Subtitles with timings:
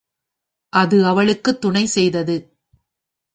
[0.73, 2.35] அது அவளுக்குத் துணை செய்தது.